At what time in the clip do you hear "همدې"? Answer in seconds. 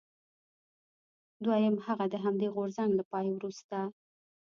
2.23-2.47